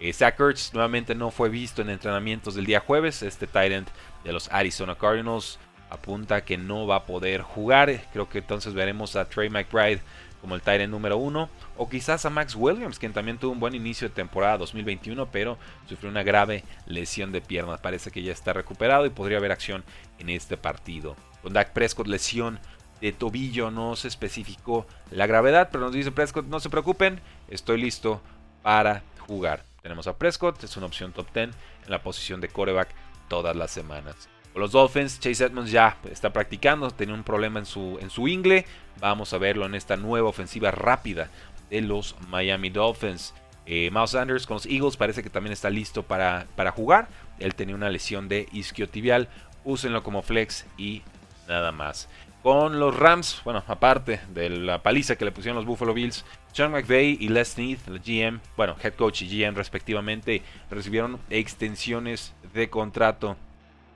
Eh, 0.00 0.54
nuevamente 0.74 1.14
no 1.14 1.30
fue 1.30 1.48
visto 1.48 1.80
en 1.80 1.88
entrenamientos 1.88 2.56
del 2.56 2.66
día 2.66 2.80
jueves. 2.80 3.22
Este 3.22 3.46
tight 3.46 3.88
de 4.22 4.32
los 4.32 4.52
Arizona 4.52 4.96
Cardinals 4.96 5.58
apunta 5.88 6.44
que 6.44 6.58
no 6.58 6.86
va 6.86 6.96
a 6.96 7.06
poder 7.06 7.40
jugar. 7.40 8.02
Creo 8.12 8.28
que 8.28 8.38
entonces 8.38 8.74
veremos 8.74 9.16
a 9.16 9.30
Trey 9.30 9.48
McBride 9.48 10.02
como 10.40 10.54
el 10.54 10.62
Tyrant 10.62 10.90
número 10.90 11.16
uno, 11.16 11.48
o 11.76 11.88
quizás 11.88 12.24
a 12.24 12.30
Max 12.30 12.54
Williams, 12.54 12.98
quien 12.98 13.12
también 13.12 13.38
tuvo 13.38 13.52
un 13.52 13.60
buen 13.60 13.74
inicio 13.74 14.08
de 14.08 14.14
temporada 14.14 14.58
2021, 14.58 15.30
pero 15.30 15.58
sufrió 15.88 16.10
una 16.10 16.22
grave 16.22 16.64
lesión 16.86 17.32
de 17.32 17.40
piernas. 17.40 17.80
Parece 17.80 18.10
que 18.10 18.22
ya 18.22 18.32
está 18.32 18.52
recuperado 18.52 19.06
y 19.06 19.10
podría 19.10 19.38
haber 19.38 19.52
acción 19.52 19.84
en 20.18 20.30
este 20.30 20.56
partido. 20.56 21.16
Con 21.42 21.52
Dak 21.52 21.72
Prescott, 21.72 22.06
lesión 22.06 22.58
de 23.00 23.12
tobillo, 23.12 23.70
no 23.70 23.96
se 23.96 24.08
especificó 24.08 24.86
la 25.10 25.26
gravedad, 25.26 25.68
pero 25.72 25.84
nos 25.84 25.92
dice 25.92 26.12
Prescott, 26.12 26.46
no 26.46 26.60
se 26.60 26.70
preocupen, 26.70 27.20
estoy 27.48 27.80
listo 27.80 28.20
para 28.62 29.02
jugar. 29.26 29.64
Tenemos 29.82 30.06
a 30.06 30.18
Prescott, 30.18 30.62
es 30.62 30.76
una 30.76 30.86
opción 30.86 31.12
top 31.12 31.32
10 31.32 31.46
en 31.46 31.54
la 31.90 32.02
posición 32.02 32.40
de 32.40 32.48
coreback 32.48 32.88
todas 33.28 33.56
las 33.56 33.70
semanas. 33.70 34.28
Los 34.54 34.72
Dolphins, 34.72 35.20
Chase 35.20 35.44
Edmonds 35.44 35.70
ya 35.70 35.96
está 36.10 36.32
practicando, 36.32 36.90
tenía 36.90 37.14
un 37.14 37.22
problema 37.22 37.60
en 37.60 37.66
su, 37.66 37.98
en 38.00 38.10
su 38.10 38.26
ingle. 38.26 38.66
Vamos 39.00 39.32
a 39.32 39.38
verlo 39.38 39.64
en 39.64 39.74
esta 39.74 39.96
nueva 39.96 40.28
ofensiva 40.28 40.70
rápida 40.70 41.30
de 41.70 41.80
los 41.82 42.16
Miami 42.28 42.68
Dolphins. 42.70 43.32
Eh, 43.64 43.90
Miles 43.92 44.10
Sanders 44.10 44.46
con 44.46 44.56
los 44.56 44.66
Eagles 44.66 44.96
parece 44.96 45.22
que 45.22 45.30
también 45.30 45.52
está 45.52 45.70
listo 45.70 46.02
para, 46.02 46.46
para 46.56 46.72
jugar. 46.72 47.08
Él 47.38 47.54
tenía 47.54 47.76
una 47.76 47.88
lesión 47.88 48.28
de 48.28 48.48
isquiotibial. 48.52 49.28
Úsenlo 49.64 50.02
como 50.02 50.22
flex 50.22 50.66
y 50.76 51.02
nada 51.46 51.70
más. 51.70 52.08
Con 52.42 52.80
los 52.80 52.96
Rams, 52.96 53.42
bueno, 53.44 53.62
aparte 53.68 54.20
de 54.32 54.48
la 54.48 54.82
paliza 54.82 55.16
que 55.16 55.26
le 55.26 55.30
pusieron 55.30 55.56
los 55.56 55.66
Buffalo 55.66 55.92
Bills, 55.92 56.24
Sean 56.52 56.72
McVay 56.72 57.18
y 57.20 57.28
Les 57.28 57.48
Smith, 57.48 57.80
el 57.86 58.00
GM, 58.00 58.40
bueno, 58.56 58.76
head 58.82 58.94
coach 58.94 59.22
y 59.22 59.28
GM 59.28 59.54
respectivamente, 59.54 60.42
recibieron 60.70 61.20
extensiones 61.28 62.32
de 62.54 62.70
contrato 62.70 63.36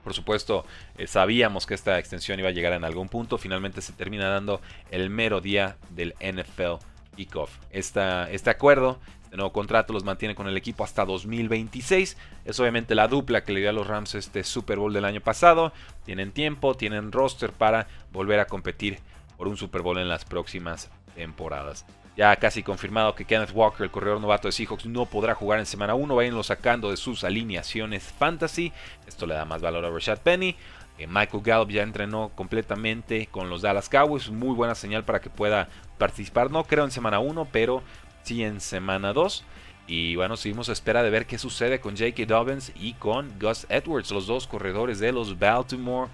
por 0.04 0.14
supuesto, 0.14 0.64
eh, 0.98 1.06
sabíamos 1.06 1.66
que 1.66 1.74
esta 1.74 1.98
extensión 1.98 2.38
iba 2.38 2.50
a 2.50 2.52
llegar 2.52 2.74
en 2.74 2.84
algún 2.84 3.08
punto. 3.08 3.38
Finalmente 3.38 3.80
se 3.80 3.94
termina 3.94 4.28
dando 4.28 4.60
el 4.90 5.10
mero 5.10 5.40
día 5.40 5.78
del 5.90 6.14
NFL 6.20 6.84
Kickoff. 7.16 7.58
este 7.70 8.50
acuerdo, 8.50 9.00
este 9.24 9.36
nuevo 9.36 9.52
contrato 9.52 9.92
los 9.92 10.04
mantiene 10.04 10.34
con 10.34 10.46
el 10.46 10.56
equipo 10.56 10.84
hasta 10.84 11.04
2026. 11.04 12.16
Es 12.44 12.60
obviamente 12.60 12.94
la 12.94 13.08
dupla 13.08 13.42
que 13.42 13.52
le 13.52 13.60
dio 13.60 13.70
a 13.70 13.72
los 13.72 13.86
Rams 13.86 14.14
este 14.14 14.44
Super 14.44 14.78
Bowl 14.78 14.92
del 14.92 15.06
año 15.06 15.22
pasado. 15.22 15.72
Tienen 16.04 16.32
tiempo, 16.32 16.74
tienen 16.76 17.10
roster 17.10 17.50
para 17.50 17.88
volver 18.12 18.40
a 18.40 18.46
competir 18.46 18.98
por 19.38 19.48
un 19.48 19.56
Super 19.56 19.82
Bowl 19.82 19.98
en 19.98 20.08
las 20.08 20.24
próximas 20.24 20.90
temporadas. 21.14 21.86
Ya 22.16 22.36
casi 22.36 22.62
confirmado 22.62 23.14
que 23.14 23.24
Kenneth 23.24 23.50
Walker, 23.52 23.82
el 23.82 23.90
corredor 23.90 24.20
novato 24.20 24.46
de 24.46 24.52
Seahawks, 24.52 24.86
no 24.86 25.06
podrá 25.06 25.34
jugar 25.34 25.58
en 25.58 25.66
semana 25.66 25.94
1. 25.94 26.14
Vayanlo 26.14 26.44
sacando 26.44 26.90
de 26.90 26.96
sus 26.96 27.24
alineaciones 27.24 28.04
fantasy. 28.04 28.72
Esto 29.06 29.26
le 29.26 29.34
da 29.34 29.44
más 29.44 29.60
valor 29.60 29.84
a 29.84 29.90
Rashad 29.90 30.18
Penny. 30.18 30.54
Eh, 30.96 31.08
Michael 31.08 31.42
Gallup 31.42 31.70
ya 31.70 31.82
entrenó 31.82 32.30
completamente 32.36 33.26
con 33.26 33.50
los 33.50 33.62
Dallas 33.62 33.88
Cowboys. 33.88 34.30
Muy 34.30 34.54
buena 34.54 34.76
señal 34.76 35.04
para 35.04 35.20
que 35.20 35.28
pueda 35.28 35.68
participar. 35.98 36.52
No 36.52 36.62
creo 36.62 36.84
en 36.84 36.92
semana 36.92 37.18
1, 37.18 37.48
pero 37.50 37.82
sí 38.22 38.44
en 38.44 38.60
semana 38.60 39.12
2. 39.12 39.44
Y 39.88 40.14
bueno, 40.14 40.36
seguimos 40.36 40.68
a 40.68 40.72
espera 40.72 41.02
de 41.02 41.10
ver 41.10 41.26
qué 41.26 41.36
sucede 41.36 41.80
con 41.80 41.96
J.K. 41.96 42.26
Dobbins 42.26 42.72
y 42.76 42.94
con 42.94 43.38
Gus 43.40 43.66
Edwards, 43.68 44.12
los 44.12 44.28
dos 44.28 44.46
corredores 44.46 45.00
de 45.00 45.10
los 45.10 45.36
Baltimore 45.38 46.08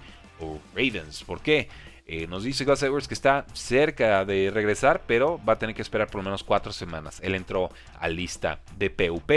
Ravens. 0.75 1.23
¿Por 1.23 1.41
qué? 1.41 1.69
Eh, 2.05 2.27
nos 2.27 2.43
dice 2.43 2.65
Gus 2.65 2.83
Edwards 2.83 3.07
que 3.07 3.13
está 3.13 3.45
cerca 3.53 4.25
de 4.25 4.51
regresar, 4.51 5.03
pero 5.07 5.39
va 5.47 5.53
a 5.53 5.59
tener 5.59 5.75
que 5.75 5.81
esperar 5.81 6.07
por 6.07 6.17
lo 6.17 6.23
menos 6.23 6.43
cuatro 6.43 6.73
semanas. 6.73 7.19
Él 7.23 7.35
entró 7.35 7.69
a 7.99 8.07
lista 8.07 8.59
de 8.77 8.89
PUP. 8.89 9.31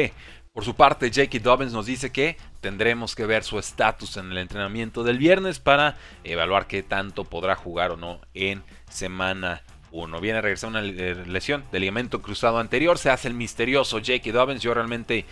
Por 0.52 0.64
su 0.64 0.76
parte, 0.76 1.08
J.K. 1.08 1.40
Dobbins 1.40 1.72
nos 1.72 1.86
dice 1.86 2.12
que 2.12 2.36
tendremos 2.60 3.16
que 3.16 3.26
ver 3.26 3.42
su 3.42 3.58
estatus 3.58 4.16
en 4.16 4.30
el 4.30 4.38
entrenamiento 4.38 5.02
del 5.02 5.18
viernes 5.18 5.58
para 5.58 5.96
evaluar 6.22 6.68
qué 6.68 6.84
tanto 6.84 7.24
podrá 7.24 7.56
jugar 7.56 7.90
o 7.90 7.96
no 7.96 8.20
en 8.34 8.62
semana 8.88 9.62
1. 9.90 10.20
Viene 10.20 10.38
a 10.38 10.42
regresar 10.42 10.70
una 10.70 10.80
lesión 10.80 11.64
de 11.72 11.80
ligamento 11.80 12.22
cruzado 12.22 12.58
anterior. 12.58 12.98
Se 12.98 13.10
hace 13.10 13.26
el 13.26 13.34
misterioso 13.34 13.98
J.K. 13.98 14.30
Dobbins. 14.30 14.62
Yo 14.62 14.74
realmente 14.74 15.24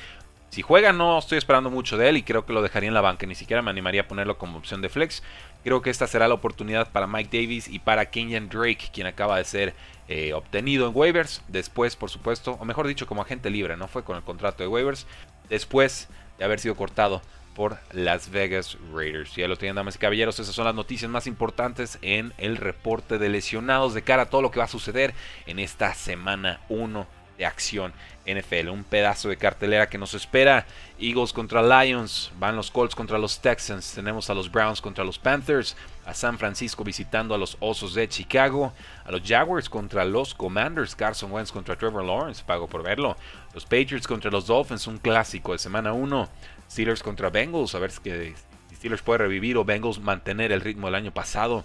si 0.52 0.60
juega 0.60 0.92
no 0.92 1.18
estoy 1.18 1.38
esperando 1.38 1.70
mucho 1.70 1.96
de 1.96 2.10
él 2.10 2.18
y 2.18 2.24
creo 2.24 2.44
que 2.44 2.52
lo 2.52 2.60
dejaría 2.60 2.88
en 2.88 2.92
la 2.92 3.00
banca. 3.00 3.24
Ni 3.24 3.34
siquiera 3.34 3.62
me 3.62 3.70
animaría 3.70 4.02
a 4.02 4.06
ponerlo 4.06 4.36
como 4.36 4.58
opción 4.58 4.82
de 4.82 4.90
flex. 4.90 5.22
Creo 5.64 5.80
que 5.80 5.88
esta 5.88 6.06
será 6.06 6.28
la 6.28 6.34
oportunidad 6.34 6.92
para 6.92 7.06
Mike 7.06 7.40
Davis 7.40 7.68
y 7.68 7.78
para 7.78 8.10
Kenyan 8.10 8.50
Drake, 8.50 8.90
quien 8.92 9.06
acaba 9.06 9.38
de 9.38 9.44
ser 9.44 9.74
eh, 10.08 10.34
obtenido 10.34 10.86
en 10.86 10.92
waivers. 10.94 11.40
Después, 11.48 11.96
por 11.96 12.10
supuesto, 12.10 12.58
o 12.60 12.66
mejor 12.66 12.86
dicho, 12.86 13.06
como 13.06 13.22
agente 13.22 13.48
libre, 13.48 13.78
no 13.78 13.88
fue 13.88 14.04
con 14.04 14.14
el 14.14 14.22
contrato 14.24 14.62
de 14.62 14.68
waivers. 14.68 15.06
Después 15.48 16.10
de 16.36 16.44
haber 16.44 16.60
sido 16.60 16.76
cortado 16.76 17.22
por 17.54 17.78
Las 17.90 18.30
Vegas 18.30 18.76
Raiders. 18.92 19.34
Ya 19.34 19.48
lo 19.48 19.56
tienen, 19.56 19.76
damas 19.76 19.96
y 19.96 20.00
caballeros, 20.00 20.38
esas 20.38 20.54
son 20.54 20.66
las 20.66 20.74
noticias 20.74 21.10
más 21.10 21.26
importantes 21.26 21.98
en 22.02 22.34
el 22.36 22.58
reporte 22.58 23.16
de 23.16 23.30
lesionados 23.30 23.94
de 23.94 24.02
cara 24.02 24.24
a 24.24 24.26
todo 24.26 24.42
lo 24.42 24.50
que 24.50 24.58
va 24.58 24.66
a 24.66 24.68
suceder 24.68 25.14
en 25.46 25.58
esta 25.58 25.94
semana 25.94 26.60
1 26.68 27.21
acción 27.46 27.92
NFL. 28.26 28.68
Un 28.68 28.84
pedazo 28.84 29.28
de 29.28 29.36
cartelera 29.36 29.88
que 29.88 29.98
nos 29.98 30.14
espera. 30.14 30.66
Eagles 30.98 31.32
contra 31.32 31.62
Lions, 31.62 32.30
van 32.38 32.54
los 32.54 32.70
Colts 32.70 32.94
contra 32.94 33.18
los 33.18 33.40
Texans, 33.40 33.92
tenemos 33.92 34.30
a 34.30 34.34
los 34.34 34.50
Browns 34.50 34.80
contra 34.80 35.04
los 35.04 35.18
Panthers, 35.18 35.76
a 36.06 36.14
San 36.14 36.38
Francisco 36.38 36.84
visitando 36.84 37.34
a 37.34 37.38
los 37.38 37.56
Osos 37.58 37.94
de 37.94 38.08
Chicago, 38.08 38.72
a 39.04 39.10
los 39.10 39.22
Jaguars 39.24 39.68
contra 39.68 40.04
los 40.04 40.32
Commanders, 40.34 40.94
Carson 40.94 41.32
Wentz 41.32 41.50
contra 41.50 41.76
Trevor 41.76 42.04
Lawrence, 42.04 42.44
pago 42.44 42.68
por 42.68 42.84
verlo, 42.84 43.16
los 43.52 43.64
Patriots 43.64 44.06
contra 44.06 44.30
los 44.30 44.46
Dolphins, 44.46 44.86
un 44.86 44.98
clásico 44.98 45.52
de 45.52 45.58
semana 45.58 45.92
1, 45.92 46.28
Steelers 46.70 47.02
contra 47.02 47.30
Bengals, 47.30 47.74
a 47.74 47.80
ver 47.80 47.90
si 47.90 48.34
Steelers 48.76 49.02
puede 49.02 49.18
revivir 49.18 49.56
o 49.56 49.64
Bengals 49.64 49.98
mantener 49.98 50.52
el 50.52 50.60
ritmo 50.60 50.86
del 50.86 50.94
año 50.94 51.12
pasado. 51.12 51.64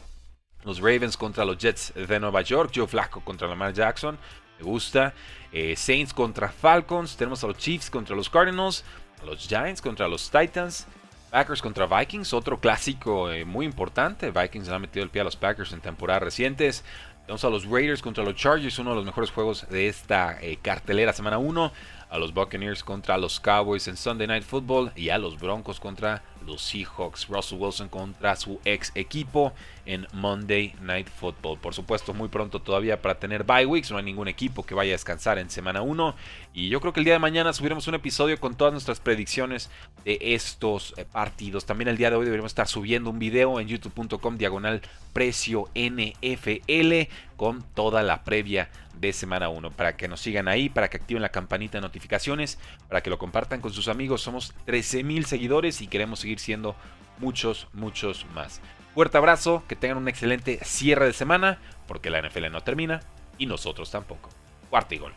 Los 0.63 0.79
Ravens 0.79 1.15
contra 1.15 1.45
los 1.45 1.57
Jets 1.57 1.93
de 1.95 2.19
Nueva 2.19 2.41
York, 2.41 2.71
Joe 2.75 2.87
Flacco 2.87 3.21
contra 3.21 3.47
Lamar 3.47 3.73
Jackson, 3.73 4.17
me 4.59 4.65
gusta. 4.65 5.13
Eh, 5.51 5.75
Saints 5.75 6.13
contra 6.13 6.49
Falcons. 6.49 7.15
Tenemos 7.15 7.43
a 7.43 7.47
los 7.47 7.57
Chiefs 7.57 7.89
contra 7.89 8.15
los 8.15 8.29
Cardinals. 8.29 8.83
A 9.21 9.25
los 9.25 9.47
Giants 9.47 9.81
contra 9.81 10.07
los 10.07 10.29
Titans. 10.29 10.87
Packers 11.29 11.61
contra 11.61 11.85
Vikings, 11.85 12.33
otro 12.33 12.59
clásico 12.59 13.29
eh, 13.29 13.43
muy 13.43 13.65
importante. 13.65 14.31
Vikings 14.31 14.69
le 14.69 14.75
ha 14.75 14.79
metido 14.79 15.03
el 15.03 15.09
pie 15.09 15.21
a 15.21 15.25
los 15.25 15.35
Packers 15.35 15.73
en 15.73 15.81
temporadas 15.81 16.23
recientes. 16.23 16.83
Tenemos 17.21 17.43
a 17.43 17.49
los 17.49 17.65
Raiders 17.65 18.01
contra 18.01 18.23
los 18.23 18.35
Chargers, 18.35 18.79
uno 18.79 18.91
de 18.91 18.95
los 18.95 19.05
mejores 19.05 19.31
juegos 19.31 19.67
de 19.69 19.89
esta 19.89 20.41
eh, 20.41 20.57
cartelera 20.61 21.11
semana 21.11 21.37
1 21.37 21.73
a 22.09 22.17
los 22.17 22.33
Buccaneers 22.33 22.83
contra 22.83 23.17
los 23.17 23.41
Cowboys 23.41 23.89
en 23.89 23.97
Sunday 23.97 24.27
Night 24.27 24.43
Football 24.43 24.93
y 24.95 25.09
a 25.09 25.17
los 25.17 25.37
Broncos 25.37 25.81
contra 25.81 26.23
los 26.47 26.61
Seahawks. 26.61 27.27
Russell 27.27 27.59
Wilson 27.59 27.89
contra 27.89 28.35
su 28.35 28.59
ex 28.65 28.91
equipo 28.95 29.53
en 29.85 30.07
Monday 30.13 30.73
Night 30.81 31.07
Football. 31.07 31.59
Por 31.59 31.73
supuesto, 31.73 32.13
muy 32.13 32.29
pronto 32.29 32.61
todavía 32.61 33.01
para 33.01 33.19
tener 33.19 33.43
bye 33.43 33.65
weeks. 33.65 33.91
No 33.91 33.97
hay 33.97 34.03
ningún 34.03 34.27
equipo 34.27 34.63
que 34.63 34.73
vaya 34.73 34.91
a 34.91 34.95
descansar 34.95 35.37
en 35.37 35.49
semana 35.49 35.81
1. 35.81 36.15
Y 36.53 36.69
yo 36.69 36.81
creo 36.81 36.93
que 36.93 37.01
el 37.01 37.05
día 37.05 37.13
de 37.13 37.19
mañana 37.19 37.53
subiremos 37.53 37.87
un 37.87 37.95
episodio 37.95 38.39
con 38.39 38.55
todas 38.55 38.73
nuestras 38.73 38.99
predicciones 38.99 39.69
de 40.03 40.17
estos 40.21 40.93
eh, 40.97 41.05
partidos. 41.05 41.65
También 41.65 41.87
el 41.89 41.97
día 41.97 42.09
de 42.09 42.15
hoy 42.15 42.25
deberíamos 42.25 42.51
estar 42.51 42.67
subiendo 42.67 43.09
un 43.09 43.19
video 43.19 43.59
en 43.59 43.67
youtube.com 43.67 44.37
diagonal 44.37 44.81
precio 45.13 45.69
NFL 45.75 47.11
con 47.35 47.61
toda 47.73 48.03
la 48.03 48.23
previa 48.23 48.69
de 48.99 49.13
semana 49.13 49.49
1. 49.49 49.71
Para 49.71 49.95
que 49.95 50.07
nos 50.07 50.21
sigan 50.21 50.47
ahí, 50.47 50.69
para 50.69 50.89
que 50.89 50.97
activen 50.97 51.21
la 51.21 51.29
campanita 51.29 51.77
de 51.77 51.81
notificaciones, 51.81 52.57
para 52.87 53.01
que 53.01 53.09
lo 53.09 53.17
compartan 53.17 53.61
con 53.61 53.71
sus 53.71 53.87
amigos. 53.87 54.21
Somos 54.21 54.53
13 54.65 55.03
mil 55.03 55.25
seguidores 55.25 55.81
y 55.81 55.87
queremos 55.87 56.19
siendo 56.37 56.75
muchos, 57.19 57.67
muchos 57.73 58.25
más. 58.33 58.61
Fuerte 58.93 59.17
abrazo, 59.17 59.63
que 59.67 59.75
tengan 59.75 59.97
un 59.97 60.07
excelente 60.07 60.59
cierre 60.63 61.05
de 61.05 61.13
semana, 61.13 61.59
porque 61.87 62.09
la 62.09 62.21
NFL 62.21 62.51
no 62.51 62.61
termina 62.61 63.01
y 63.37 63.45
nosotros 63.45 63.91
tampoco. 63.91 64.29
Cuarto 64.69 64.95
y 64.95 64.97
gol. 64.97 65.13